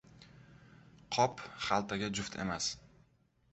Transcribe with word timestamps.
•Qop 1.17 1.45
xaltaga 1.67 2.11
juft 2.19 2.41
emas. 2.47 2.73